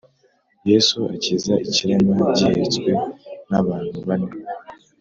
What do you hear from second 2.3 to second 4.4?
gihetswe n abantu bane